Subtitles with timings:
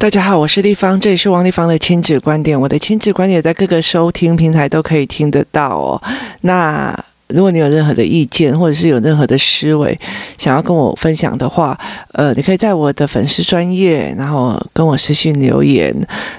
[0.00, 2.58] 大家好，我是立方，这里是王立方的亲子观点。
[2.58, 6.02] 我的亲子观点在各个收听平台都可以听得到哦。
[6.40, 9.94] 那如果你有任何的意见，或者是有任何的思维
[10.38, 11.78] 想要跟我分享的话，
[12.12, 15.94] 呃，你可以在我的粉丝专业，然后跟我私信留言。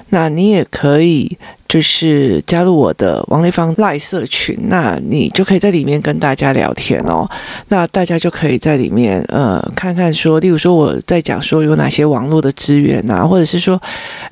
[0.08, 1.38] 那你也可以。
[1.72, 7.26] 就是加入我的王丽芳赖社群，那你就可以在里面跟大家聊天哦。
[7.68, 13.80] 那大家就可以在里面呃看看说，例如说我在讲说有哪些网络的资源啊，或者是说，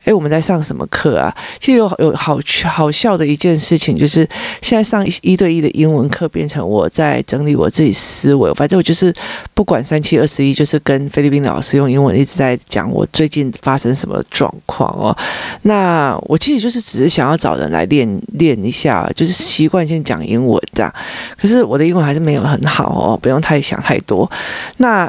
[0.05, 1.35] 诶，我们在上什么课啊？
[1.59, 4.29] 其实有有好好笑的一件事情，就是
[4.61, 9.11] 现在上一对一的英文课变成我在整理我自己思维，反正我就是
[9.55, 15.17] 不管三七二十一，就是跟菲律宾老师用英文一直在讲我最近发生什么状况哦。
[15.63, 17.37] 那我其实就是只是想要。
[17.37, 20.93] 要找人来练练一下，就是习惯性讲英文这样。
[21.41, 24.29] 可是我的英文还是没有很好哦，不用太想太多。
[24.79, 25.09] 那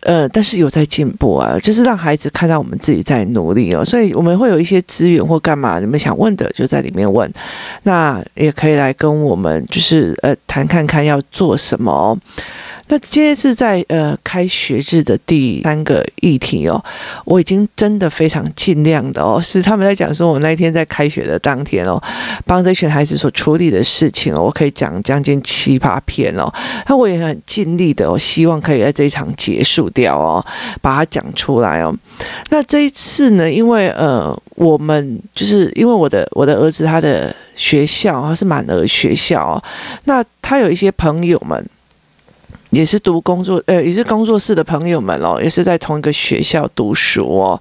[0.00, 3.82] 呃，但是有在进步啊，就是让孩子看到我们自己在努力哦。
[3.82, 7.32] 所以我们会有一些资源或干嘛，你们想问的就在里面问。
[7.84, 12.14] 那也可以来跟我们，就是呃谈看看要做什么。
[12.92, 16.78] 那今天是在呃开学日的第三个议题哦，
[17.24, 21.98] 我已经真的非常尽量的哦，是他们在讲说，我那一天在开学的当天哦，
[22.44, 26.52] 帮这群孩子所处理的事情哦，我可以讲将近七八篇哦，
[26.86, 30.44] 那我也很尽力的哦，希望可以在这一场结束掉哦，
[30.82, 31.96] 把它讲出来哦。
[32.50, 39.64] 那这一次呢，因为呃，我们就是因为我的我的儿子他的学校他是满额学校哦，
[40.04, 41.66] 那他有一些朋友们。
[42.72, 47.60] 也是读工作，呃，也是工作室的朋友们哦，也是在同一个学校读书哦。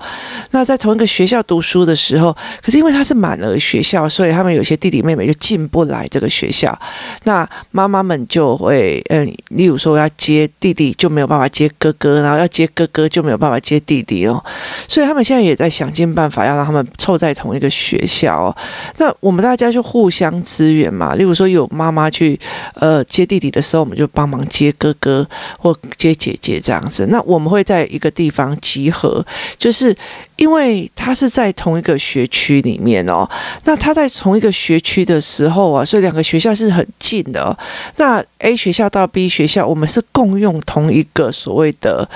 [0.52, 6.78] 那在同一个学校读书的时候，可是因为他是满额学校，所以他们有些弟弟妹妹就进不来这个学校。
[7.26, 14.42] 那妈妈们就会，嗯，例如说要接弟弟就没有办法接哥哥，然后要接哥哥就没有办法接弟弟哦。
[14.88, 18.56] 所以他们现在也在想尽办法要让他们凑在同一个学校哦。
[18.98, 21.16] 那我们大家就互相支援嘛。
[21.16, 22.40] 例如说有妈妈去，
[22.76, 25.01] 呃，接弟弟的时候，我们就帮忙接哥哥。
[25.02, 29.26] 哥或接姐姐这样子，那我们会在一个地方集合，
[29.58, 29.94] 就是
[30.38, 33.28] 因为他是在同一个学区里面哦。
[33.66, 37.58] 那他在同一个学区的时候啊，所以两个学校是很近的哦。
[37.98, 42.08] 那 A 学校到 B 学校，我们是共用同一个所谓的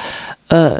[0.49, 0.79] 呃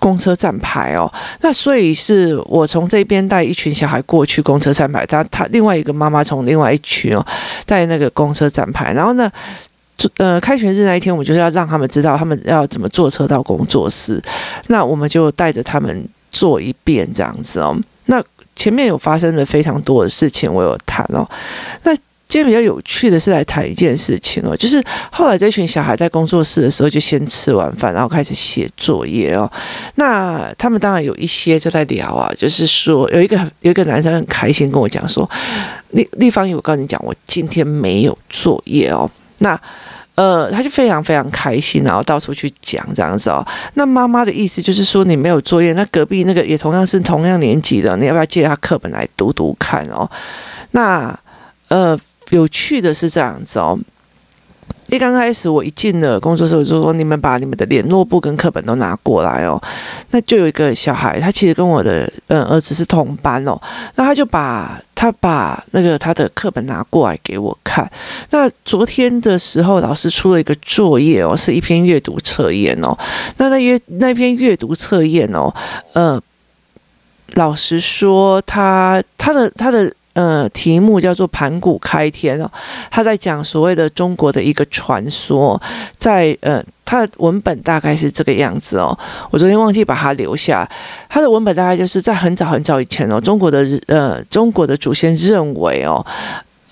[0.00, 1.10] 公车站牌哦。
[1.40, 7.24] 那所以是我从这边带一群小孩过去公车站牌，他他另外一个妈妈从另外一群哦
[7.64, 9.30] 带那个公车站牌，然后呢。
[10.18, 14.22] 呃，开学日那一天，我们就是要让他们知道他们要怎么坐车到工作室。
[14.68, 17.76] 那我们就带着他们做一遍这样子哦。
[18.06, 18.22] 那
[18.54, 21.28] 前面有发生了非常多的事情，我有谈哦。
[21.82, 21.94] 那
[22.26, 29.50] 今天比较有趣的是来谈一件事情哦，就是后来这群小孩在工作室的时候，就先吃完饭，然后开始写作业哦。
[29.94, 35.28] 那他们当然有一些就在聊啊，就是说有一个有一个男生很开心跟我讲说，
[35.90, 39.10] 立立方，我告诉你讲，我今天没有作业哦。
[39.38, 39.60] 那，
[40.14, 43.46] 呃，他就非常非常开心，然后到处去讲这样子哦。
[43.74, 50.10] 那妈妈的意思就是说，你没有作业，那隔壁那个也同样是同样年级的，你要不要借他课本来读读看哦？
[50.72, 51.18] 那，
[51.68, 51.98] 呃，
[52.30, 53.78] 有趣的是这样子哦。
[54.88, 59.60] 一刚开始我一进了工作室，我就说，你们把你们的联络簿跟课本都拿过来哦。
[60.10, 63.60] 那就有一个小孩，他其实跟我的嗯儿子是同班哦。
[63.96, 67.88] 那他就把他把那个他的课本拿过来给我看。
[68.30, 72.96] 那昨天的时候，老师出了一个作业哦，是一篇阅读测验哦。
[73.36, 75.54] 那那阅那篇阅读测验哦，
[75.92, 76.18] 呃，
[77.34, 79.92] 老实说他，他他的他的。
[80.18, 82.50] 呃，题目叫做“盘古开天”哦，
[82.90, 85.60] 他在讲所谓的中国的一个传说，
[85.96, 88.98] 在呃，他的文本大概是这个样子哦。
[89.30, 90.68] 我昨天忘记把它留下，
[91.08, 96.04] 他的文本大概就是在很早很早以前哦，中国的呃，中国的祖先认为哦，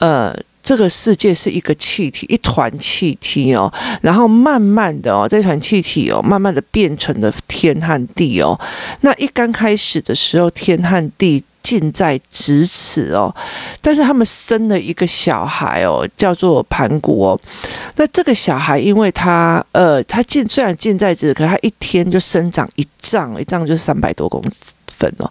[0.00, 8.58] 呃，这个世界是一个气体，一团气体哦，然后慢慢的哦，这团气体哦，慢慢的变成了天和地哦。
[9.02, 11.44] 那一刚开始的时候，天和地。
[11.66, 13.34] 近在咫尺哦，
[13.80, 17.40] 但是他们生了一个小孩哦，叫做盘古哦。
[17.96, 24.40] 那这个小孩，因为他呃，他近虽然近在咫尺，可他一天就生长一丈，一丈就是三百多公
[24.96, 25.28] 分哦。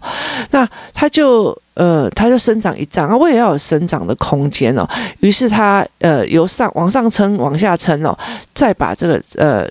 [0.50, 4.86] 那他就呃，他就生长一丈，啊，我也要有生长的空间哦。
[5.20, 8.14] 于是他呃，由上往上撑，往下撑哦，
[8.52, 9.66] 再把这个呃。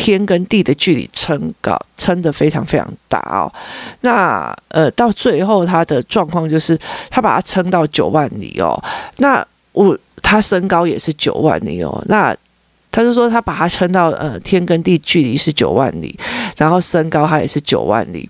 [0.00, 3.52] 天跟地的距离撑高，撑得非常非常大哦。
[4.00, 6.78] 那呃，到最后他的状况就是，
[7.10, 8.82] 他把它撑到九万里哦。
[9.18, 12.02] 那我他身高也是九万里哦。
[12.08, 12.34] 那
[12.92, 16.18] 他就说他把它称到呃天跟地距离是九万里，
[16.56, 18.28] 然后身高他也是九万里。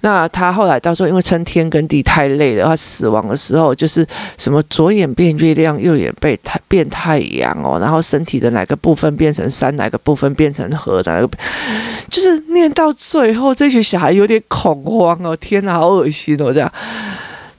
[0.00, 4.06] 那他后来到时候因为称天跟地太累了，他死亡的时候就是
[4.36, 11.28] 什么左眼变月亮，右眼被太变太阳哦，然后身体的哪个部分变成山，哪个部分变成河，哪个
[12.08, 16.72] 就是念到最后，这群小孩有点恐慌哦，天哪，好恶心哦，这样。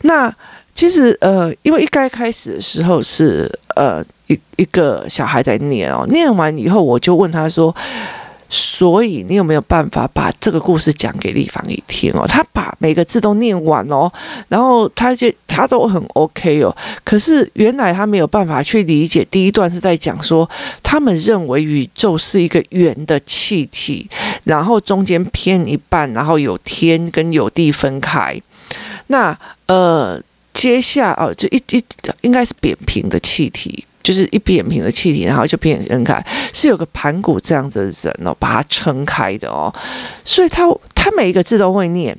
[0.01, 0.33] 那
[0.79, 4.01] 其实呃，因为一该开始的时候是呃。
[4.27, 7.75] 一一个小孩在念哦，念完以后，我就问他说
[8.47, 14.07] ：“所以你有没有办法把这个故事讲给立芳一听哦？”他把每个字都念完哦，
[14.47, 16.69] 然后他就他都很 OK 哦。
[17.03, 20.47] 可是原来他没有办法去理解第一段是在讲说，
[20.83, 24.07] 他们认为宇宙是一个圆的气体，
[24.43, 28.39] 然后中间偏一半，然后有天跟有地分开。
[29.07, 29.35] 那
[29.65, 30.21] 呃，
[30.59, 31.83] 接下哦，就一一
[32.21, 33.85] 应该是扁平的气体。
[34.01, 35.79] 就是一扁平的气体，然后就变。
[35.87, 39.71] 你看，是有个盘古这样子的人哦，把它撑开的哦，
[40.25, 40.63] 所以他
[40.95, 42.17] 他每一个字都会念。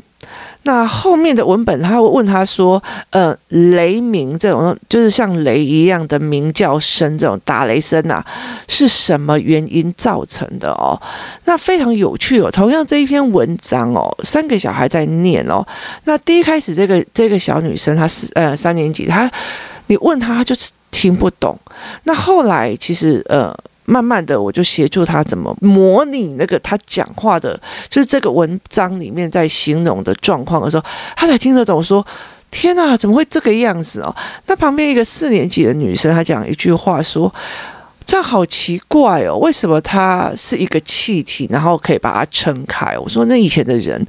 [0.62, 8.24] 那后面的文本，他会问他说：“呃，雷鸣这种就是像雷一样的鸣叫声，这种打雷声啊，
[8.68, 11.00] 是什么原因造成的哦？”
[11.46, 12.50] 那非常有趣哦。
[12.50, 15.66] 同样这一篇文章哦，三个小孩在念哦。
[16.04, 19.30] 那第一开始这个这个小女生她是呃三年级，她
[19.86, 20.70] 你问她，她就是。
[20.92, 21.56] 听不懂，
[22.02, 30.84] 那后来其实呃，慢慢的我就协助他怎么模拟那个他讲话的，就是这个文章里面在形容的状况的时候，
[31.16, 31.82] 他才听得懂。
[31.82, 32.06] 说
[32.50, 34.14] 天哪，怎么会这个样子哦？
[34.46, 37.32] 那旁边一个四年级的女生，她讲一句话说。
[38.10, 42.98] 这好奇怪哦，为什么它是一个气体，然后可以把它撑开？
[42.98, 44.04] 我说那以前的人，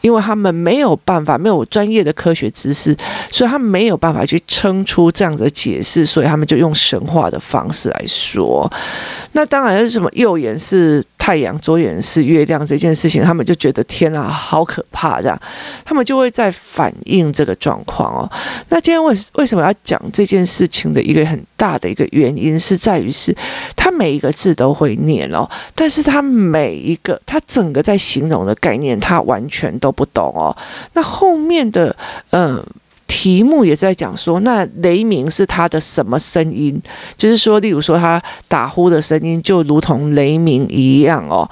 [0.00, 2.96] 因为他们没有办法，没有专业的科学知识，
[3.30, 8.66] 所以他没有办法去撑出这样子的解释，所以他们就用神话的方式来说。
[9.32, 15.38] 那当然是什么右眼是太阳，左眼是月亮这件事情，他们就觉得天啊，好可怕这样，
[15.84, 18.30] 他们就会在反映这个状况哦。
[18.70, 23.36] 那今天为为什么要讲这件事情的一个很大的一个原因，是在于是。
[23.76, 30.56] 他每一个字都会念哦，但是他每一个他整个在形容的概念，他完全都不懂哦。
[30.94, 31.94] 那后面的
[32.30, 32.64] 嗯
[33.06, 36.80] 题目也在讲说，那雷鸣是他的什么声音？
[37.16, 41.48] 就是说，例如说他打呼的声音，就如同雷鸣一样哦。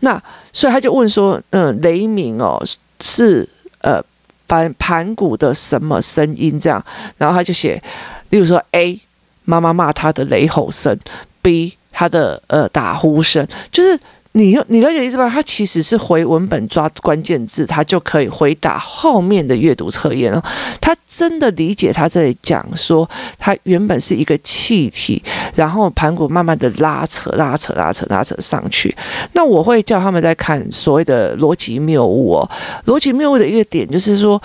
[0.00, 2.62] 那所以他就问说，嗯，雷鸣哦
[3.00, 3.48] 是
[3.80, 4.00] 呃
[4.46, 6.60] 盘盘古的什么声音？
[6.60, 6.84] 这样，
[7.16, 7.82] 然后他就写，
[8.30, 9.00] 例如说 A。
[9.48, 10.94] 妈妈骂他的雷吼声
[11.40, 13.98] ，B 他的呃打呼声，就是
[14.32, 15.26] 你你了解意思吧？
[15.26, 20.44] 他其实是回文本抓关键字，他就可以回答后面的阅读测验了。
[20.82, 23.08] 他真的理解他这里讲说，
[23.38, 25.22] 他原本是一个气体，
[25.54, 28.94] 然后盘古慢慢的拉扯拉扯拉扯拉扯上去。
[29.32, 32.50] 那我会叫他们在看所谓的逻辑谬误哦。
[32.84, 34.40] 逻辑谬误的一个点就是说。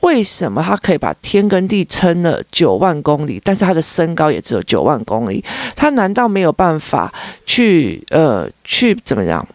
[0.00, 5.44] 为什么他可以把天跟地撑了九万公里，但是他的身高也只有九万公里？
[5.74, 7.12] 他难道没有办法
[7.44, 9.46] 去呃去怎么样？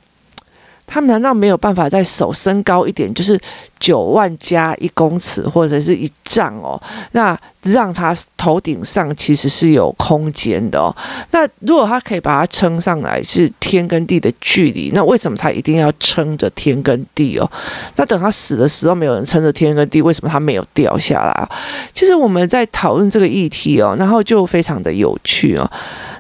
[0.86, 3.40] 他们难道没有办法在手升高一点，就是
[3.80, 6.82] 九万加一公尺或者是一丈哦？
[7.12, 10.94] 那让他头顶上其实是有空间的哦。
[11.32, 17.50] 那如果他可以把它撑上来，是天跟地的距离，那为什么他一定要撑着天跟地哦？
[17.96, 21.50] 那等他死的时候，没有人撑着天跟地，为什么他没有掉下来？
[21.94, 25.70] 其实我们在讨论这个议题哦，然后就非常的有趣哦。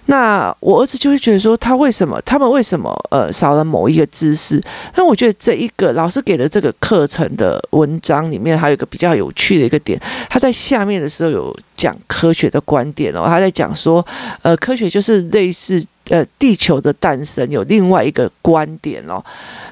[0.07, 4.61] 那我儿子就会觉得说，他为什么他们为什么呃少了某一个知识？
[4.95, 9.97] 那我觉得这一个老师给的这个课程的文章里面，还有一个比较有趣的一个点，
[10.29, 14.05] 他在下面的时候有讲科学的观点哦，他在讲说，
[14.41, 19.23] 呃，科学就是类似呃地球的诞生有另外一个观点哦。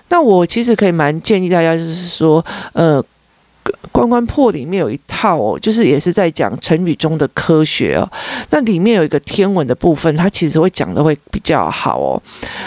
[0.07, 3.03] 那我其实可以蛮建议大家，就是说，呃。
[3.91, 8.09] 关关破里面有一套哦，就是也是在讲成语中的科学哦。
[8.49, 12.21] 那里面有一个天文的部分，它其实会讲的会比较好哦。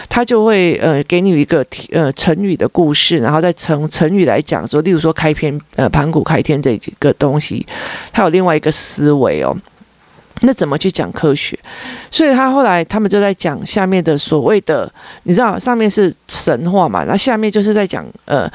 [0.08, 7.66] 它就会呃给你一个呃成语的故事，然后再从成语来讲说，例如说开篇呃盘古开天这几个东西，
[8.12, 9.56] 它有另外一个思维哦。
[10.40, 11.58] 那怎么去讲科学？
[12.10, 14.92] 所以他后来他们就在讲下面的所谓的，
[15.24, 18.50] 你知道上面是神话嘛，那下面就是在讲呃。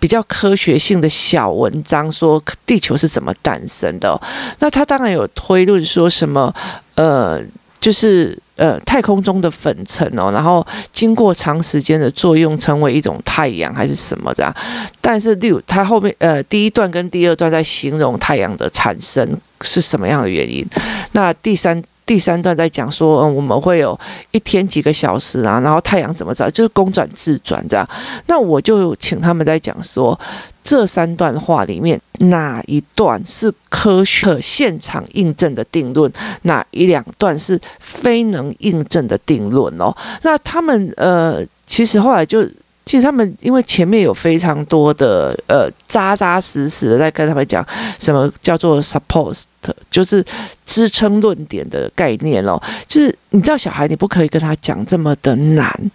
[0.00, 4.20] 比较科学性的小文章，说地球是怎么诞生的。
[4.58, 6.54] 那他当然有推论说什么，
[6.96, 7.40] 呃，
[7.80, 14.54] 就是呃太空中的粉尘哦，然后经过长时间的作用，成为一种太阳还是什么这样。
[15.00, 19.26] 但是六他后面呃第一段跟第二段在形容太阳的产生
[19.64, 20.64] 是什么样的原因。
[21.12, 23.98] 那第三第三段在讲说，嗯，我们会有
[24.30, 27.88] 一天几个小时啊，然后太阳怎么着，就是公转自转这样。
[28.26, 30.18] 那我就请他们在讲说，
[30.62, 39.96] 这三段话里面哪一段是科学现场印证的定论，哪一两段是非能印证的定论哦？
[40.22, 42.46] 那他们呃，其实后来就。
[42.84, 47.66] 其实他们因为前面有非常多的呃扎扎实实的在跟他们讲
[47.98, 49.42] 什么叫做 support，
[49.90, 50.24] 就是
[50.66, 55.90] 支撑论点的概念哦，就是你知道小孩你不可以跟他讲这么的难，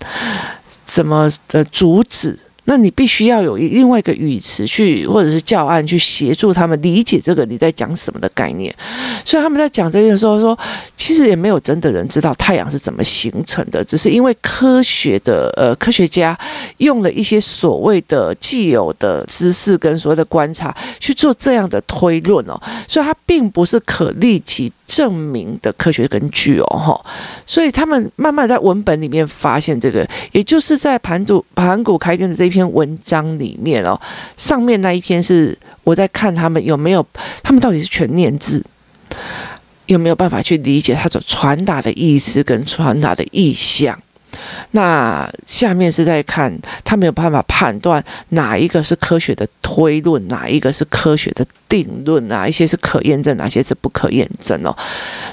[0.83, 2.37] 怎么的阻止？
[2.69, 8.71] 那你必须要有另外一个语词去，或者是教案去协助他们理解这个你在讲什么的概念。
[9.25, 10.55] 所以他们在讲这些的时候说，
[10.95, 16.37] 其实也没有真的人知道太阳是怎么形成的，只是因为科学的呃科学家
[16.77, 27.05] 用了一些所谓的既有的知识跟所谓的观察去做这样的推论哦，所以它并不是可立即证明的科学根据哦哈。
[27.47, 32.58] 所以他们慢慢在文本里面发现这个，也就是在盘古盘古开天的这一篇。
[32.59, 33.99] 篇文章里面哦，
[34.35, 37.05] 上面那一篇是我在看他们有没有，
[37.41, 38.63] 他们到底是全念字，
[39.85, 43.97] 有没有办法去理解他所传达的意思跟传达的意象？
[44.71, 54.75] 那下面是在看他没有办法判断哪一个是科学的推论，哪一个是科学的定论，哪一些是可验证，哪些是不可验证哦？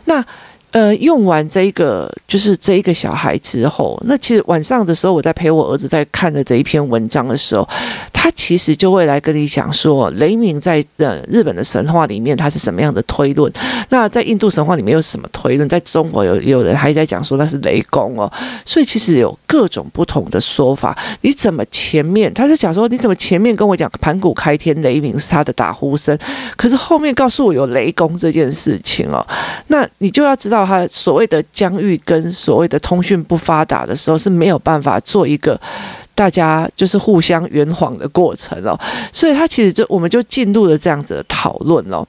[0.04, 0.24] 那。
[0.72, 7.66] 呃，用完这一个就是这一个小孩之后，那其实晚上的时候，我在陪我儿子在看的这一篇文章的时候，
[8.12, 13.50] 他其实就会来跟你讲说，雷鸣在呃日本的神话里面他是什么样的推论，
[13.88, 18.30] 那在印度神话里面又是什么推论，在中国有有人还在讲说那是雷公哦，
[18.66, 20.94] 所以其实有各种不同的说法。
[21.22, 26.18] 你怎么前面他是讲说你怎么前面跟我讲盘古开天，雷鸣是他的打呼声，
[26.54, 29.26] 可是后面告诉我有雷公这件事情哦，
[29.68, 30.65] 那你就要知道。
[30.66, 35.58] 他所谓的疆域跟所谓的通讯不发达的时候是没有办法做一个
[36.14, 38.78] 大家就是互相圆谎的过程哦，
[39.12, 42.06] 所以他其实就我们就进入了这样子的讨论哦。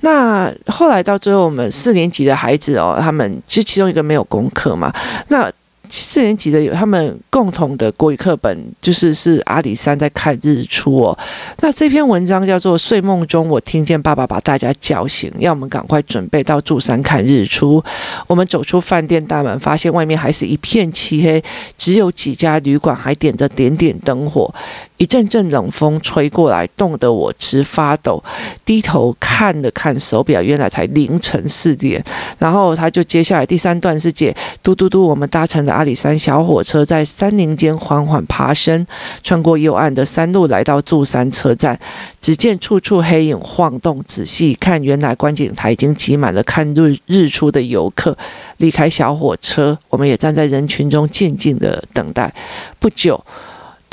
[0.00, 4.92] 那后来到最后，我们四年级的孩子哦，他们其实其中一个没有功课嘛，
[5.28, 5.50] 那。
[6.02, 11.18] 四年级的有他们共同的国语课本，就是是阿里山在看日出哦。
[11.60, 17.80] 那这篇文章叫做《睡梦中我听见爸爸把大家叫醒，要我们赶快准备到柱山看日出》。
[18.26, 21.42] 我们走出饭店大门，发现外面还是一片漆黑，
[21.78, 24.52] 只有几家旅馆还点着点点灯火。
[24.96, 28.22] 一阵阵冷风吹过来，冻得我直发抖。
[28.64, 32.02] 低头看了看手表，原来才凌晨四点。
[32.38, 38.86] 然后他就接下来第三段是解嘟嘟嘟，我们搭乘的阿里山小火车在山林间缓缓爬升，
[39.22, 41.78] 穿过幽暗的山路，来到柱山车站。
[42.20, 48.16] 只见处处黑影晃动，仔细看，原来观景台已经挤满了看日日出的游客。
[48.58, 52.32] 离开小火车，我们也站在人群中静静的等待。
[52.78, 53.22] 不久。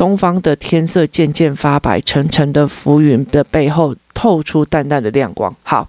[0.01, 5.55] 东方的天色渐渐发白，沉沉的浮云的背后透出淡淡的亮光。
[5.62, 5.88] 好，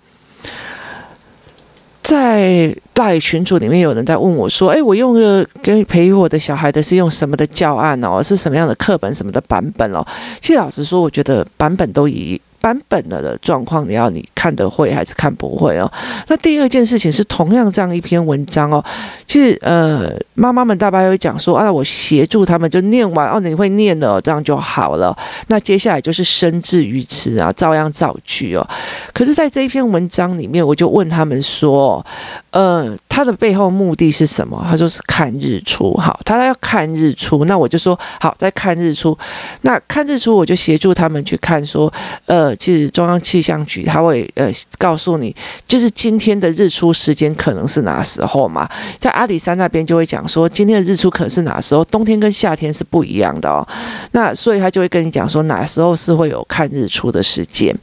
[2.03, 8.23] 在大群组里面有人在问我说：“诶，我用的跟培育我的小孩的是用什么的教案哦？
[8.23, 10.07] 是什么样的课本、什么的版本哦？”
[10.43, 12.39] 其实老实说，我觉得版本都一。
[12.63, 15.93] 版本了的状况，你要你看得会还是看不会哦？
[16.29, 18.83] 那第二件事情是同样这样一篇文章哦，
[19.27, 25.15] 其实呃，妈妈们大概会讲说啊，我协助他们就念完哦，你会念了，这样就好了。
[25.49, 28.67] 那接下来就是生字语词啊，照样造句哦。
[29.13, 32.05] 可是，在这一篇文章里面，我就问他们说，
[32.53, 34.65] 呃，他的背后目的是什么？
[34.67, 35.93] 他说是看日出。
[35.99, 39.17] 好，他要看日出，那我就说好，在看日出。
[39.61, 41.93] 那看日出，我就协助他们去看说，
[42.25, 42.57] 呃。
[42.63, 45.35] 其实中央气象局他会呃告诉你，
[45.67, 48.69] 就是今天的日出时间可能是哪时候嘛？
[49.01, 51.85] 在阿里山那边就会讲说，今天的日出可能是哪时候？
[51.87, 53.67] 冬天跟夏天是不一样的哦。
[54.13, 57.77] 那所以他就会跟你讲说，哪时候是会有看日出的时间？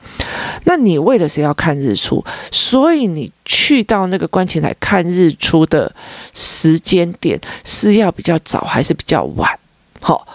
[0.63, 2.23] 那你为了谁要看日出？
[2.51, 5.91] 所以你去到那个观景台看日日出的
[6.33, 9.59] 时间点是要比较早还是比较晚？
[9.99, 10.27] 好。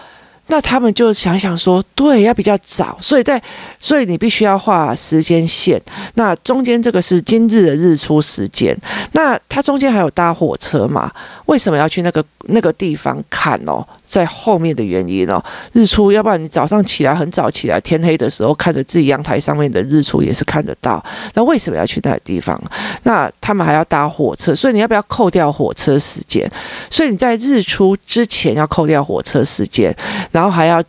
[0.47, 3.41] 那他们就想想说，对，要比较早，所以在，
[3.79, 5.81] 所以你必须要画时间线。
[6.13, 8.77] 那中间这个是今日的日出时间，
[9.13, 11.11] 那它中间还有搭火车嘛？
[11.47, 13.83] 为什么要去那个那个地方看哦？
[14.15, 15.43] 在后面的原因哦，
[15.73, 21.03] 日出，要不然你早上起来很早起来，天黑的时候看着自己阳台上面的日出也是看得到。
[21.33, 22.57] 那为什么要去那个地方？
[23.03, 26.49] 那他们还要搭火车，所以你要不要扣掉火车时间？
[26.89, 29.93] 所以你在日出之前要扣掉火车时间，
[30.31, 30.81] 然后还要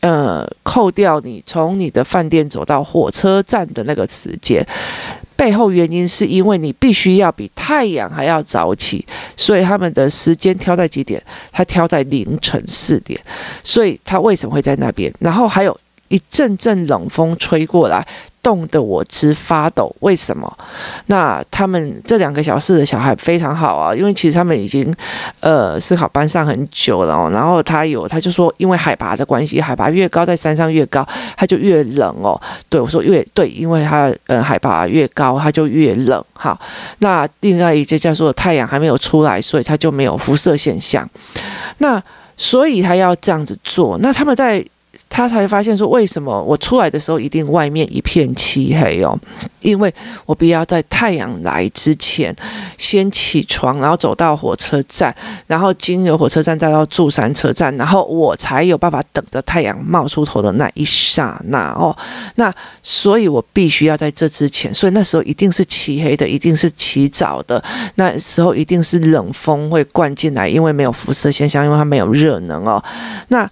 [0.00, 4.66] 呃扣掉你从你的饭店走到火车站的那个时间。
[5.36, 9.04] 背后原因是因为你必须要比太阳还要早起，
[9.36, 11.22] 所以他们的时间挑在几点？
[11.52, 13.20] 他挑在凌晨四点，
[13.62, 15.12] 所以他为什么会在那边？
[15.18, 18.06] 然后还有一阵阵冷风吹过来。
[18.44, 20.54] 冻得我直发抖，为什么？
[21.06, 24.94] 那他们这两个小时的小孩非常好啊，因为其实他们已经
[25.40, 27.30] 呃思考班上很久了哦。
[27.32, 31.06] 然后他有，他就说，因为海拔的关系，海拔越高，在山上越高，
[31.38, 32.38] 他就越冷哦。
[32.68, 36.22] 对我说越对，因为他呃海拔越高，他就越冷。
[36.34, 36.60] 好，
[36.98, 41.08] 那另外一节叫做太阳还没有出来，所以他就没有辐射现象。
[41.78, 42.02] 那
[42.36, 43.96] 所以他要这样子做。
[44.02, 44.62] 那他们在。
[45.08, 49.18] 他才发现说，为什么我出来的时候一定外面一片漆黑哦？
[49.60, 49.92] 因为
[50.26, 52.34] 我必须要在太阳来之前
[52.76, 55.14] 先起床，然后走到火车站，
[55.46, 61.96] 然后经由火车站再到祝山车站，然后我才有办法等着太阳冒出头的那一刹那哦。
[62.34, 67.62] 那所以，我必须要在这之前，所以那时候一定是漆黑的，一定是起早的，
[67.94, 72.82] 那时候一定是冷风会灌进来，因为没有辐射现象，因为它没有热能哦。
[73.28, 73.50] 那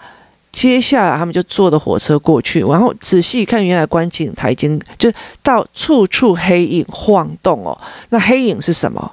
[0.52, 5.10] 接下来他们就坐的火车过去，然后仔细看，原来观景台已经就
[5.42, 7.76] 到处处黑影晃动哦。
[8.10, 9.12] 那黑影是什么？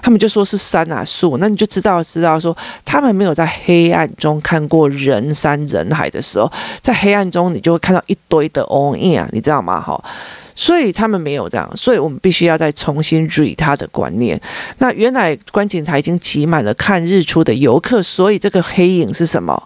[0.00, 1.36] 他们就说是山啊树。
[1.38, 9.80] 那你就知道知道说，他们没有在黑暗中看过人山人海的时候，在黑暗中你就会看到一堆的 on in 啊，你知道吗？
[9.80, 10.02] 哈，
[10.54, 14.40] 所以他们没有这样，所以我们必须要再重新捋他的观念。
[14.78, 19.62] 那原来观景台已经挤满了看日出的游客，所以这个黑影是什么？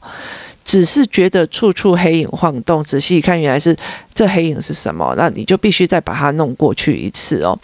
[0.65, 3.77] 只是觉得处处黑影晃动，仔细一看，原来是
[4.15, 5.15] 这黑影是什么？
[5.17, 7.59] 那你就必须再把它弄过去一次哦。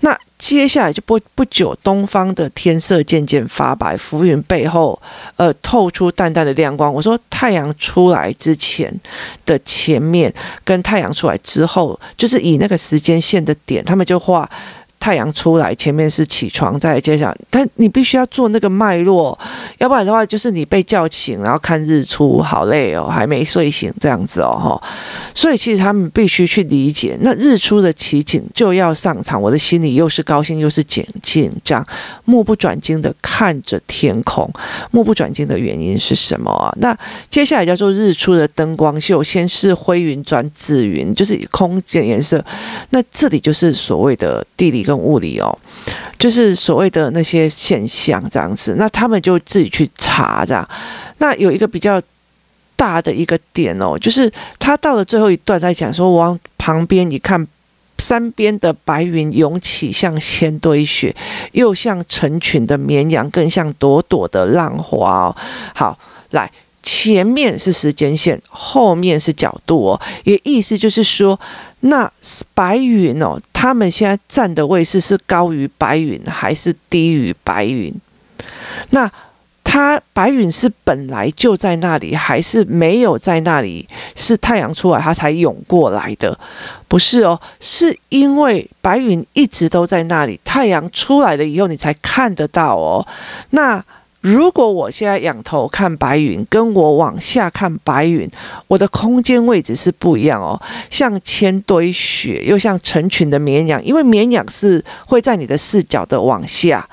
[0.00, 5.00] 那接下来就不不久，东方的天色渐渐发白，浮云背后
[5.36, 6.92] 呃透出淡淡的亮光。
[6.92, 8.92] 我说太阳出来之前
[9.44, 10.32] 的前面，
[10.64, 14.48] 跟太阳出来之后，就是以那个时间线的点，他们就画。
[15.00, 19.36] 太阳出来，前面是起床，再接下来，但你必须要做那个脉络，
[19.78, 24.88] 要不然的话，就是你被叫醒，然后看日出，好累哦，还没睡醒这样子哦，哈。
[25.34, 31.84] 所以其实他们必须去理解，那日出的奇景就要上场，我的心里又是高兴又是紧紧张，
[32.26, 34.48] 目不转睛的看着天空。
[34.90, 36.76] 目不转睛的原因是什么？
[36.78, 36.94] 那
[37.30, 42.44] 接下来叫做日出的灯光秀，先是灰云转紫云，就是空间颜色。
[42.90, 44.84] 那这里就是所谓的地理。
[44.90, 45.56] 跟物理哦，
[46.18, 50.68] 就是所谓的那些现象这样子，那他们就自己去查这样。
[51.18, 52.02] 那有一个比较
[52.74, 57.46] 大的一个点哦，就是他到了最后一段在讲说，往旁边一看，
[57.98, 61.14] 山边的白云涌起，像千堆雪，
[61.52, 65.36] 又像成群的绵羊，更像朵朵的浪花哦。
[65.72, 65.96] 好，
[66.30, 66.50] 来。
[66.82, 71.38] 前面是时间线，后面是角度哦，也意思就是说，
[71.80, 72.10] 那
[72.54, 77.94] 白云哦，他们现在站的位置是高于白云还是低于白云？
[78.90, 79.10] 那
[79.62, 83.88] 它白云是本来就在那里，还是没有在那里？
[84.16, 86.36] 是太阳出来它才涌过来的？
[86.88, 93.06] 不是哦，是因为白云一直都在那里，太阳出来了以后你才看得到哦。
[93.50, 93.84] 那
[94.20, 98.30] 如果我现在仰头看白云，跟我往下看白云，
[98.66, 100.60] 我的空间位置是不一样哦。
[100.90, 106.86] 像千堆雪，又像成群的绵羊，因为绵羊是会在你的视角的往下，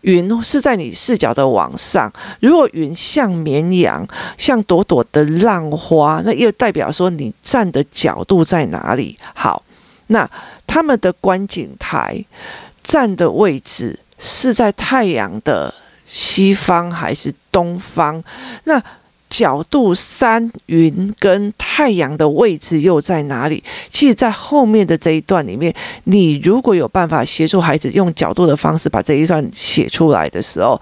[0.00, 2.12] 云是在你视角的往上。
[2.40, 4.04] 如果云像绵羊，
[4.36, 9.16] 像朵朵的浪花，那又代表说你站的角度在哪里？
[9.32, 9.62] 好，
[10.08, 10.28] 那
[10.66, 12.24] 他们的观景台
[12.82, 15.72] 站的位置是在太阳的。
[16.04, 18.22] 西方还是东方？
[18.64, 18.82] 那
[19.26, 23.64] 角度、山云跟太阳的位置又在哪里？
[23.90, 30.80] 其实，在后面的这一段里面，你如果有办法协助孩子用角度的方式把这一段写出来的时候，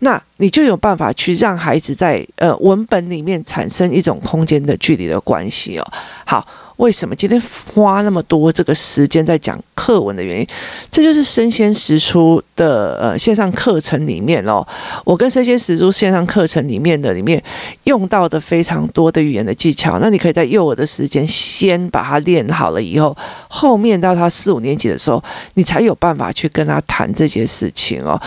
[0.00, 5.92] 那你就有办法去让孩子在呃文本里面产生一种空间的距离的关系哦。
[6.26, 6.46] 好。
[6.76, 7.40] 为什么今天
[7.72, 10.46] 花那么多这个时间在讲课文的原因？
[10.90, 14.66] 这就是生鲜时出的呃线上课程里面哦，
[15.04, 17.40] 我跟生鲜时出线上课程里面的里面
[17.84, 20.00] 用到的非常多的语言的技巧。
[20.00, 23.16] 那你可以在幼儿的时间先把它练好了以后，
[23.48, 25.22] 后面到他四五年级的时候，
[25.54, 28.20] 你才有办法去跟他谈这些事情哦。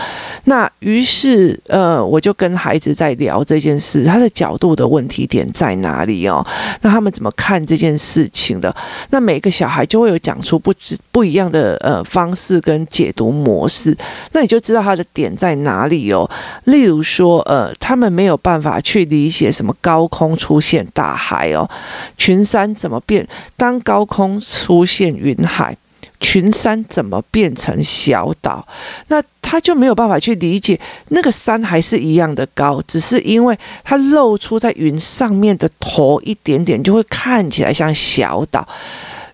[0.44, 6.44] 那于是呃，我就跟孩子在聊这件事，他的角度的问题点在哪里哦？
[6.80, 8.26] 那他们怎么看这件事？
[8.38, 8.74] 情的，
[9.10, 13.96] 那每个小孩就会有讲出不知不一样的呃方式跟解读模式，
[14.32, 16.28] 那你就知道他的点在哪里哦。
[16.64, 21.68] 例如说，呃，他们没有办法去理解什么高空出现大海哦，
[22.16, 23.26] 群山怎么变？
[23.56, 25.76] 当高空出现云海，
[26.20, 28.66] 群山怎么变成小岛？
[29.08, 30.78] 那他就没有办法去理解，
[31.08, 38.66] 那个山还是一样的高，只是因为它露出在云上面的头一点点，就会看起来像小岛。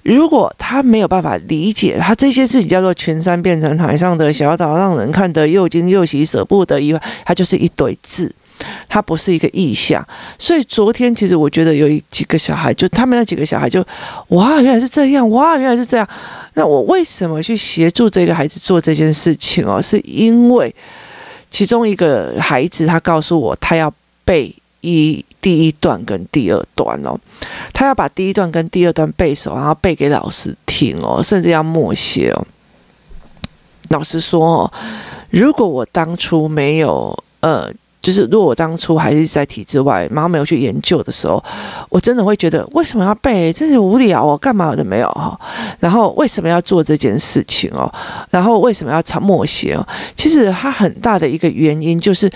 [0.02, 8.32] 如果他没有办法理解，他这些事情叫做群山变成海上的小岛，让人看得又惊又喜，舍不得以外，它就是一堆字。
[8.88, 10.06] 它不是一个意象，
[10.38, 13.84] 所以昨天其实我觉得有几个小孩，就他们那几个小孩就，
[14.28, 16.08] 哇，原来是这样，哇，原来是这样。
[16.54, 19.82] 那我为什么去协助这个孩子做这件事情哦？
[19.82, 20.74] 是因为
[21.50, 23.92] 其中一个孩子他告诉我，他要
[24.24, 27.18] 背一第一段跟第二段哦，
[27.72, 32.46] 他要把第一段跟第二段背熟，然后背给老师听哦，甚至要默写哦。
[33.88, 34.72] 老师说哦，
[35.30, 37.72] 如果我当初没有呃。
[38.04, 41.42] 就是如果我当初还是在体制外，然后没有去研究的时候，
[41.88, 43.50] 我真的会觉得为什么要背？
[43.52, 45.36] 真是无聊哦，干嘛的没有哈。
[45.80, 47.90] 然后为什么要做这件事情哦？
[48.30, 49.84] 然后为什么要抄默写哦？
[50.14, 52.30] 其实它很大的一个原因就是。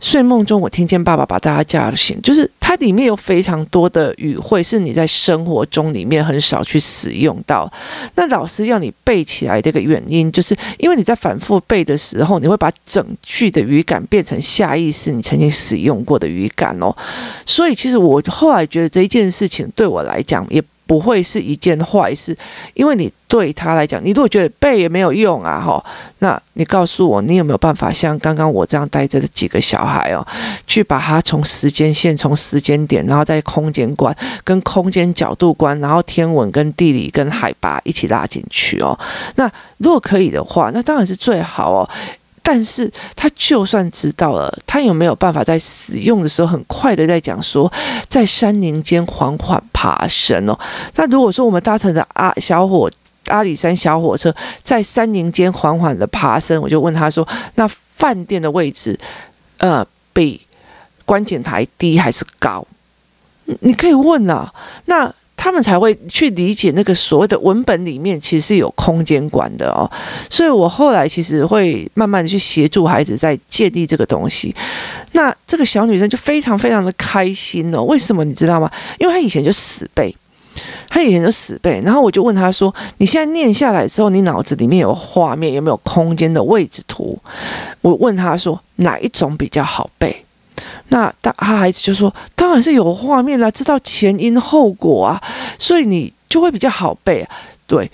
[0.00, 7.72] 睡梦中，我听见爸爸把大家叫醒，就是它里面有非常多的语汇，是你在生活中里面很少去使用到。
[8.16, 16.92] 那老师要你背起来这个原因，就是因为你在反复背的时候，你会把整句的语感变成下意识你曾经使用过的语感哦。
[17.46, 20.60] 所以，其实我后来觉得这一件事情对我来讲也。
[20.86, 22.36] 不会是一件坏事，
[22.74, 25.82] 因为你对他来讲，你如果觉得背也没有用啊，哈，
[26.18, 30.26] 那你告诉我，你有没有办法像刚刚我这样带着的几个小孩哦，
[30.66, 38.98] 去把它从时间线、从时间点，然后在空间观、跟空间角度观，然后天文跟地理跟海拔一起拉进去哦？
[39.36, 41.88] 那如果可以的话，那当然是最好哦。
[42.46, 47.72] 但是他就算知道了，他有没有办法在使用的时候很快的在讲说，
[48.06, 50.60] 在山林间缓缓爬升哦？
[50.96, 52.90] 那如果说我们搭乘的阿小火
[53.28, 59.00] 阿里山小火车在山林间缓缓的爬升，我就问他说，那饭店的位置，
[59.56, 60.42] 呃，比
[61.06, 62.66] 观景台低还是高？
[63.60, 64.52] 你可以问啊，
[64.84, 65.12] 那。
[65.36, 69.90] 他们才会去理解那个所谓的文本里面其实是有空间观的哦，
[70.30, 74.54] 所以我后来其实会慢慢的去协助孩子在建立这个东西。
[75.12, 78.70] 那这个小女生就非常非常的开心哦，为什么你知道吗？
[78.98, 80.14] 因为她以前就死背，
[80.88, 87.16] 她以前就死背，然后我就问她说：“你现在念下来之后，你脑子里面有画面，有没有空间的位置图？”
[87.80, 90.24] 我问她说：“哪一种比较好背？”
[90.88, 95.20] 那大他孩子就说：“当然是有画面啦，知道前因后果啊，
[95.58, 97.30] 所以你就会比较好背啊。”
[97.66, 97.90] 对，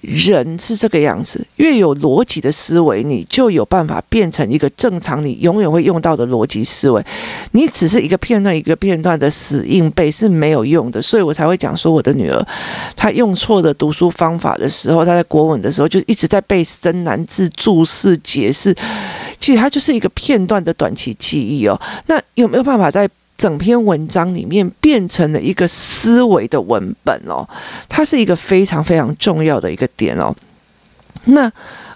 [0.00, 7.00] 人是这个样子，越有逻辑的思维，你就有办法变成一个正常你永远会用到的逻辑思维。
[7.52, 12.46] 你只是一个片段一个片段的死硬背是没有用的，所以我才会讲说，我的女儿
[12.96, 18.74] 她用错的读书方法的时候，她在国文的时候就一直在背生难字、注释、解释。
[19.42, 21.78] 其实它就是一个片段的短期记忆哦。
[22.06, 27.46] 那有没有办法在整篇文章里面变成了一个思维的文本哦？
[27.88, 30.32] 它是一个非常非常重要的一个点哦。
[31.24, 31.52] 那。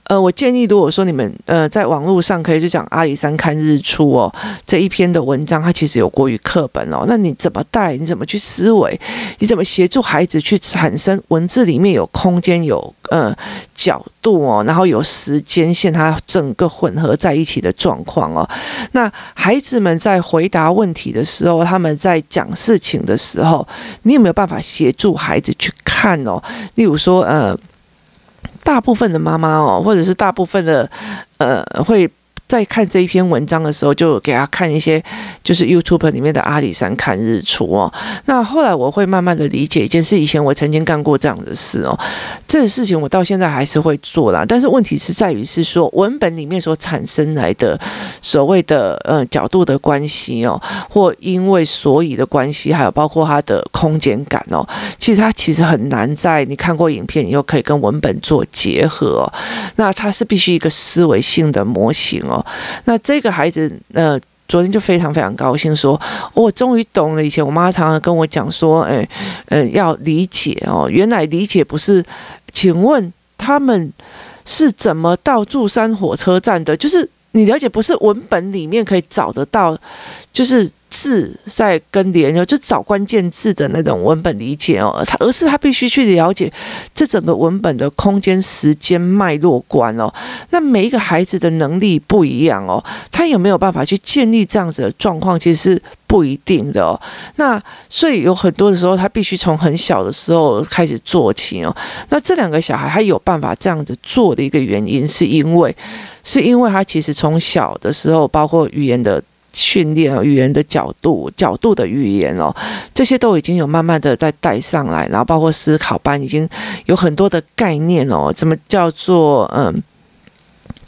[0.07, 4.33] 呃，我建议，如果说你们呃在网络上可以去讲阿里山看日出哦，
[4.65, 7.05] 这一篇的文章，它其实有国语课本哦。
[7.09, 7.97] 那你怎么带？
[7.97, 8.99] 你怎么去思维？
[9.41, 13.37] 你怎么协助孩子去产生文字里面有空间、有呃
[13.75, 18.49] 角度哦，然后有时间线，它整个混合在一起的状况哦。
[18.93, 23.67] 那孩子们在回答问题的时候，他们在讲事情的时候，
[24.03, 26.41] 你有没有办法协助孩子去看哦？
[26.77, 27.59] 例如说呃。
[28.67, 30.91] 大部分的妈妈哦，或者是大部分的，
[31.39, 32.11] 呃，会。
[32.49, 35.03] 在看这一篇文章的时候，就给他看一些，
[35.43, 37.93] 就是 YouTube 里面的阿里山看日出哦。
[38.27, 41.99] 那后来我会慢慢的理解一件事，以前我曾经干过这样的事哦。
[42.47, 47.79] 这个事情我到现在还是会做啦，但是问题是在于是说文本里面所产生来的
[48.23, 54.67] 所谓的呃角度的关系哦，或因为所以的关系，还有包括它的空间感哦，
[55.01, 59.33] 其实它其实很难在你看过影片以后可以跟文本做结合哦。
[59.75, 62.36] 那它是必须一个思维性的模型哦。
[62.85, 64.19] 那这个孩子，呃，
[64.49, 66.01] 昨天就非常非常高兴，说，
[66.35, 67.25] 我终于懂了。
[67.25, 69.07] 以前我妈常常跟我讲说，哎，
[69.47, 72.05] 呃，要理解哦，原来理解不是，
[72.53, 73.93] 请问他们
[74.45, 76.77] 是怎么到祝山火车站的？
[76.77, 79.79] 就是你了解不是文本里面可以找得到，
[80.33, 80.71] 就是。
[80.97, 86.51] 字在跟连哦，就找关键字的那种文本理解哦，他而是他必须去了解
[86.95, 90.11] 这整个文本的空间、时间脉络观哦。
[90.49, 92.83] 那每一个孩子的能力不一样哦，
[93.13, 96.99] 他有没有办法去建立这样子的状况，其实是不一定的哦。
[97.35, 101.77] 那所以有很多的时候，他必须从很小的时候开始做起哦。
[102.09, 105.77] 那这两个小孩他有办法这样子做的一个原因，是因为
[106.25, 109.23] 是因为他其实从小的时候，包括语言的。
[109.57, 112.55] 训练语言的角度、角度的语言哦，
[112.93, 116.47] 这些都已经有慢慢的在带上来，然后包括思考班已经
[116.85, 119.83] 有很多的概念哦，怎么叫做嗯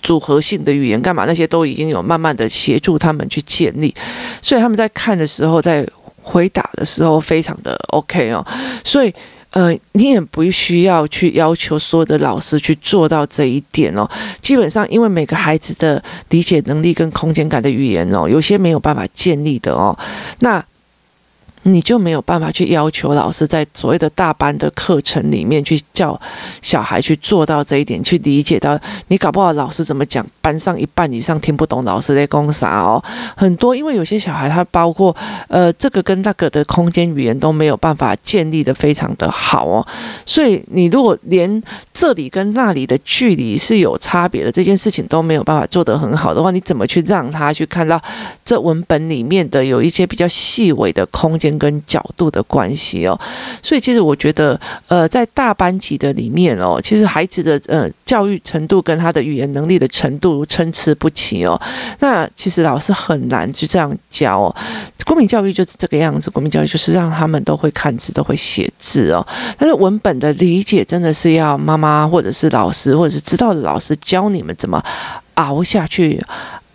[0.02, 1.24] 组合性的语言干嘛？
[1.24, 3.94] 那些都已经有慢慢的协助他们去建立，
[4.42, 5.87] 所以他们在看的时候，在
[6.20, 8.46] 回答的时候非常的 OK 哦，
[8.85, 9.14] 所以。
[9.59, 14.09] 呃，你也不需要去要求所有的老师去做到这一点哦。
[14.40, 19.99] 基本上，因为每个孩子的理解能力跟空间感的语言哦，有些没有办法建立的哦。
[20.38, 20.64] 那。
[21.72, 26.18] 你就没有办法去要求老师在所谓的大班的课程里面去教
[26.62, 28.78] 小孩去做到这一点，去理解到
[29.09, 33.02] 你搞不好老师怎么讲，班上一半以上听不懂老师在讲啥哦。
[33.37, 35.14] 很多因为有些小孩他包括
[35.48, 39.87] 呃这个跟那个的空间语言都没有办法建立得非常的好哦，
[40.24, 48.00] 所以你如果连这里跟那里的距离是有差别的这件事情都没有办法做得很好的话，你怎么去让他去看到
[48.44, 53.18] 这文本里面的有一些比较细微的空间跟角度的关系哦，
[53.62, 61.61] 所以其实我觉得，呃，在大班级的里面哦，其实孩子的呃教育程度跟他的语言能力的程度参差不齐哦。
[62.01, 64.57] 那其实老师很难就这样教哦。
[65.05, 69.27] 国民教育就是这个样子，国民教育就是让他们都会看字，都会写字哦。
[69.59, 74.83] 但是文本的理解真的是要妈妈或者是老师或者是知道的老师教你们怎么
[75.35, 76.23] 熬下去。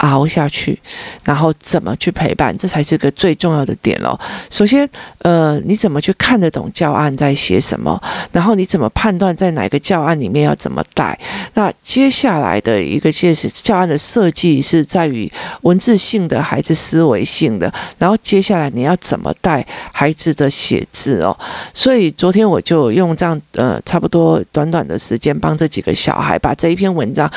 [0.03, 0.77] 熬下去，
[1.23, 4.19] 然后怎么去陪伴，这才是个最重要的点喽。
[4.49, 4.87] 首先，
[5.19, 7.99] 呃，你怎么去看得懂教案在写什么？
[8.31, 11.17] 然后你怎么判断在哪个教案里面要怎么带？
[11.53, 17.71] 那接下来的一个其实教案的设计是在于文字性的还是思维性的？
[17.97, 21.37] 然后接下来你要怎么带孩子的写字哦？
[21.73, 27.31] 所以昨天我就用这样呃差不多短短的时间帮这几个小孩把这一篇文章。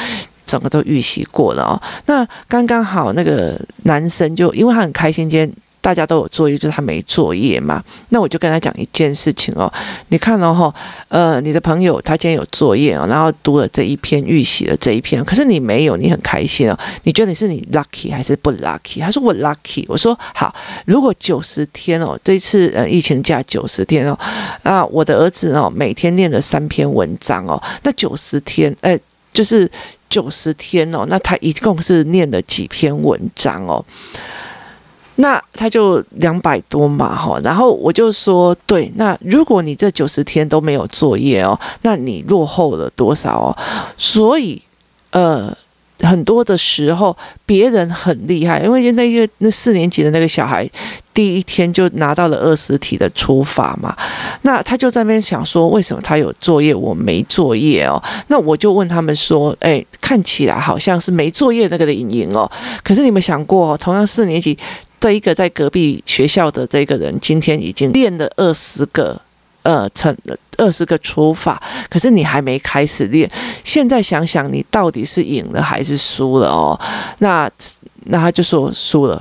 [0.46, 7.82] 整个都预习过了哦，那刚刚好那个男生就因为他很开心，今天大家都有作业，就是他没作业嘛。
[8.08, 9.72] 那我就跟他讲一件事情哦，
[10.08, 10.72] 你看哦，
[11.08, 16.78] 呃，你的朋友他今天有作业哦，然后读了这一篇预习的这一篇，可是你没有，你很开心哦。
[17.02, 19.00] 你觉得你是你 lucky 还是不 lucky？
[19.00, 19.84] 他说我 lucky。
[19.88, 20.54] 我说好，
[20.86, 24.18] 如果九十天哦，这次呃疫情假九十天哦，
[24.62, 28.98] 啊，我的儿子哦每天念了三篇文章哦，那九十天哎。
[29.32, 29.70] 就是
[30.08, 33.84] 九十天哦，那他一共是念了几篇文章哦？
[35.16, 37.40] 那他就两百多嘛，哈。
[37.42, 43.56] 然后我就说，对，那如果你这九十天都没有作业哦，那你落后了多少哦？
[43.96, 44.62] 所以，
[45.10, 45.56] 呃。
[46.00, 47.16] 很多的时候，
[47.46, 50.70] 别人很厉害，因为那个那四年级的那个小孩，
[51.16, 53.96] 第一天就拿到了二十题的除法嘛，
[54.42, 58.00] 那他就在那边想说，为什么他有作业，我没作业哦？
[58.28, 62.50] 那我就问他们说，哎，看起来好像是没作业那个的赢赢哦，
[62.84, 64.58] 可是你们想过，同样四年级
[65.00, 69.18] 这一个在隔壁学校的这个人，今天已经练了二十个。
[69.62, 70.16] 呃，成
[70.58, 73.28] 二十个除法，可是你还没开始练。
[73.64, 76.78] 现在想想，你到底是赢了还是输了哦？
[77.18, 77.50] 那
[78.04, 79.20] 那他就说输了。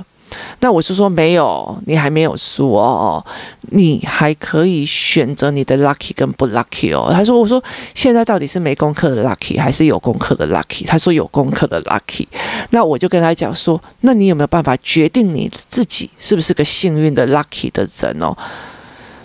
[0.60, 3.24] 那我是说没有，你还没有输哦，
[3.70, 7.10] 你还可以选择你的 lucky 跟不 lucky 哦。
[7.12, 7.62] 他说，我说
[7.94, 10.86] 现在到底是没功课的 lucky 还是有功课的 lucky？
[10.86, 12.26] 他说有功课的 lucky。
[12.70, 18.36] 那我就跟他讲说，那你有没有办法决定你自己是不是个幸运的 lucky 的人哦？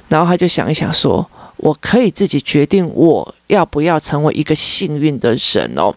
[0.10, 5.93] 然后他就想一想，说：“我可以自己决定我要不要成为一个幸运的人哦。”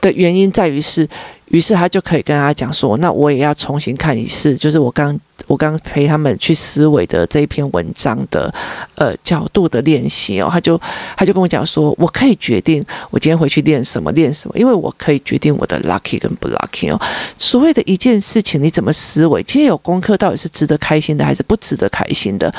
[0.00, 1.06] 的原因在于是，
[1.52, 8.52] 于是他就可以跟他讲说：“那我也要重新看一次，就是我刚。”我刚刚陪他们去思维的这一篇文章的
[8.94, 10.80] 呃角度的练习哦，他就
[11.16, 17.00] 他就跟我讲说，我可以决定我今天回去练什么练什么，因为我可以决定我的 lucky 跟不 lucky 哦。
[17.36, 19.42] 所谓的一件事情，你怎么思维？
[19.42, 22.52] 今天有功课到底是值得开心的还是不值得开心的？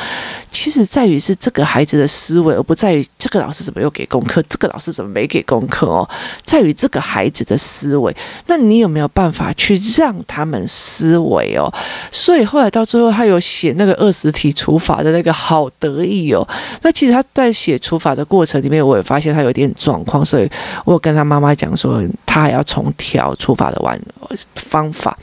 [0.51, 6.07] 其实在于是这个孩子的思维，而不在于这个老师怎么又给功课，这个老师怎么没给功课哦。
[6.43, 8.13] 在于这个孩子的思维，
[8.47, 11.73] 那你有没有办法去让他们思维哦？
[12.11, 12.72] 所以后来。
[12.73, 16.45] 到最后他有写那个二十题除法的那个，好得意哦。
[16.81, 20.49] 那其实他在写除法的过程里面，我也发现他有点状况，所以
[20.83, 23.99] 我跟他妈妈讲说，他还要重调除法的玩
[24.55, 25.15] 方法。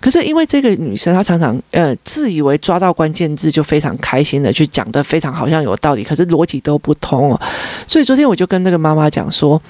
[0.00, 7.40] 可是因为这个女生，她常常呃自以为抓到关键字就非常开心的去讲得非常好像有道理，可是逻辑都不通哦。
[7.86, 9.62] 所以昨天我就跟那个妈妈讲说。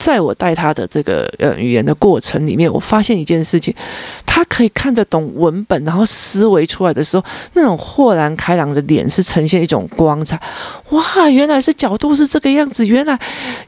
[0.00, 3.72] 在我带他的这个呃语言的过程里面，我发现一件事情，
[4.24, 10.40] 他可以看得懂文本，然后思维出来的时候，那种豁然开朗的脸是呈现一种光彩。
[10.88, 13.18] 哇，原来是角度是这个样子，原来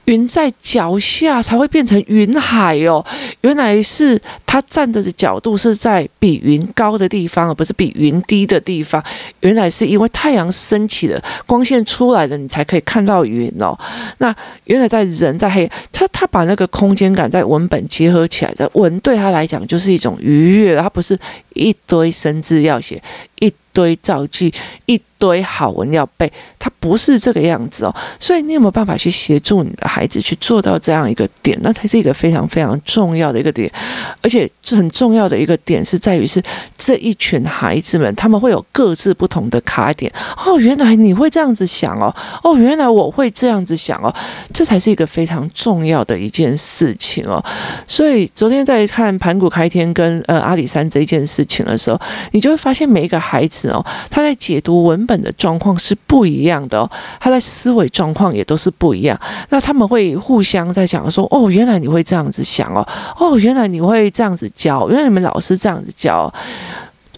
[0.06, 3.04] 云在脚下才会变成云海哦，
[3.42, 9.04] 原来是他站着的角度是在比云高的地方，而不是比云低的地方。
[9.40, 13.78] 原来是因为太阳升起了，光线出来了，你才可以看到云哦。
[14.16, 16.21] 那原来在人在黑，他他。
[16.22, 21.18] 他把那个空间感在文本结合起来的文，对他来讲就是一种愉悦，他不是
[21.54, 23.02] 一堆生字要写，
[23.42, 24.52] 一堆造句，
[24.86, 27.94] 一堆好文要背，他不是这个样子哦。
[28.20, 31.58] 所以你有没有办法去协助你的孩子去做到这样一个点？
[31.62, 33.72] 那才是一个非常非常重要的一个点。
[34.20, 36.40] 而且这很重要的一个点是在于是
[36.76, 40.12] 这一群孩子们，他们会有各自不同的卡点。
[40.36, 42.14] 哦，原来你会这样子想哦。
[42.44, 44.14] 哦，原来我会这样子想哦。
[44.52, 47.42] 这才是一个非常重要的一件事情哦。
[47.86, 51.98] 所以昨天在看盘古开天跟呃阿里山这一件事情的时候，
[52.32, 59.18] 你就会发现每一个孩孩子哦，他在解读文本的状况是不一样的哦，他在思维状况也都是不一样。
[59.48, 62.86] 那他们会互相在讲说：“哦，原来你会这样子想哦，
[63.18, 66.30] 哦，原来你会这样子教，原来你们老师这样子教。”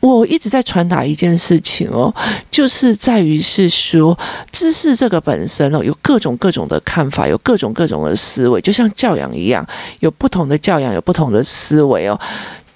[0.01, 2.15] 我一直在传达一件事情哦，
[2.49, 4.17] 就是在于是说，
[4.53, 9.67] 知识这个本身哦，有各种各种的看法，有各种各种的思维，就像教养一样，
[9.99, 12.21] 有不同的教养，有不同的思维哦。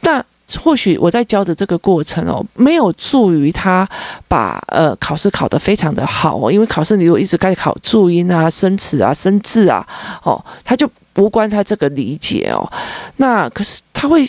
[0.01, 0.25] 但
[0.57, 3.89] 或许我在教的这个过程哦，没有助于他
[4.27, 9.87] 把呃考试考得非常的好哦，因为考试你如果一直该考注音啊、生词啊、生字啊，
[10.23, 12.71] 哦，他就无关他这个理解哦。
[13.17, 14.29] 那可是他会。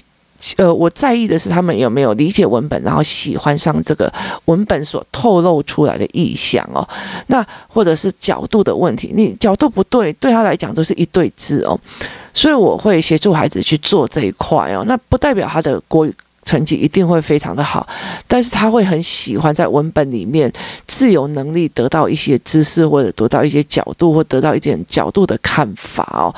[0.58, 4.12] 呃，我在意的是他们有没有理解文本，然后喜欢上这个
[4.46, 6.88] 文本所透露出来的意象哦。
[7.28, 11.80] 那或者是角度的问题，你角度不对，对他来讲都是一对字哦。
[12.34, 14.84] 所以我会协助孩子去做这一块哦。
[14.88, 16.16] 那不代表他的国语。
[16.50, 17.88] 成绩一定会非常的好，
[18.28, 20.52] 但是他会很喜欢在文本里面
[20.88, 26.34] 自由能力得到一些知识，或者得到一些角度，或得到一点角度的看法哦，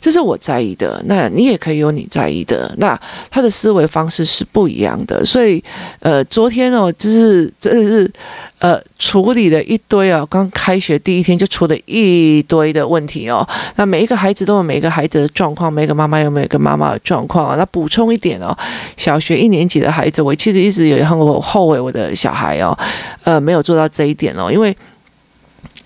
[0.00, 1.02] 这是我在意的。
[1.06, 2.72] 那你也可以有你在意的。
[2.78, 2.96] 那
[3.28, 5.60] 他的思维方式是不一样的，所以
[5.98, 8.12] 呃，昨天哦，就是真的是。
[8.58, 13.46] 呃，处理了一堆啊，刚开学第一天就出了一堆的问题哦。
[13.76, 17.56] 那每一个孩子都有每一个孩子的状况，每个妈妈有每个妈妈的状况啊。
[17.56, 18.56] 那补充一点哦，
[18.96, 22.76] 小学一年级的孩子，我其实一直也很后悔我的小孩哦，
[23.24, 24.76] 呃，没有做到这一点哦，因为。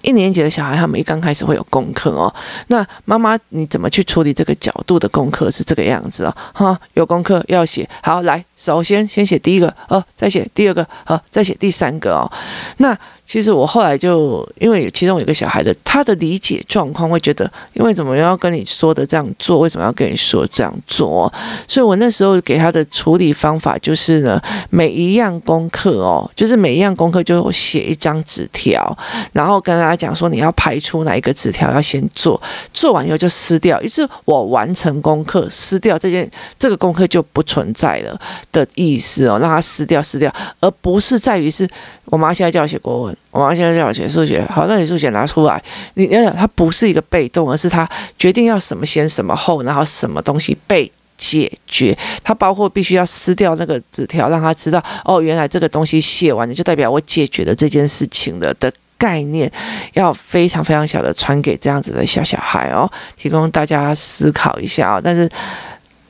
[0.02, 2.34] 一年级的小孩，他们一刚开始会有功课哦。
[2.68, 6.34] 那妈妈，你怎么去处理这个角度的功课是这个样子哦？
[6.54, 12.30] 哈，有功课要写，好，来，首先先写第一个，哦，再写第二个，好，再写第三个哦。
[12.76, 12.96] 那。
[13.30, 21.32] 其实我后来就因为其中有一个小孩的他的理解状况会觉得，因为怎么要跟你说的这样做，为什么要跟你说这样做？
[21.68, 28.98] 所以我那时候给他的处理方法就是呢，每一样功课哦，就是每一样功课就写一张纸条，
[29.32, 32.42] 然后跟大家讲说你要排出哪一个纸条要先做，
[32.72, 38.20] 做完以后就撕掉，于是我完成功课撕掉这件这个功课就不存在了
[38.52, 41.68] 的意思哦，让他撕掉撕掉，而不是在于是。
[42.06, 44.44] 我妈现在叫我写国文，我妈现在叫我写数学。
[44.50, 45.62] 好，那你数学拿出来。
[45.94, 51.96] 你要想，它不是一个被动，而是他决定要什么先什么后，然后什么东西被解决。
[52.24, 59.48] 它包括必须要撕掉那个纸条，让他知道哦，原来这个东西写完了，就代表我解决了这件事情的的概念，
[59.92, 65.00] 要非常非常小的传给这样子的小小孩哦，提供大家思考一下哦。
[65.00, 65.30] 但是。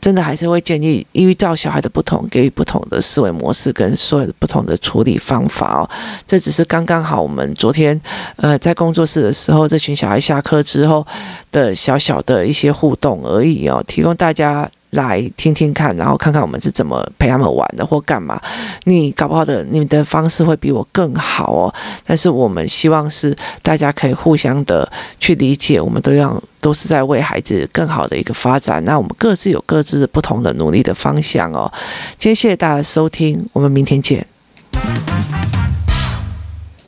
[0.01, 5.91] 真的还是会建议依照小孩的不同，给予不同的思维模式跟所有的不同的处理方法哦。
[6.27, 8.01] 这只是刚刚好，我们昨天
[8.37, 11.07] 呃在工作室的时候，这群小孩下课之后
[11.53, 14.71] 的小小的一些互动而已哦，提供大家。
[14.91, 18.41] 来听听看，然后看看我们是怎么陪他们玩的，或干嘛。
[18.85, 21.75] 你搞不好的，你的方式会比我更好哦。
[22.05, 28.85] 但是我们希望是大家可以互相的去理解，我们都要都是在为孩子更好的一个发展。
[28.85, 31.73] 那我们各自有各自不同的努力的方向哦。
[32.19, 34.27] 今天谢谢大家收听，我们明天见。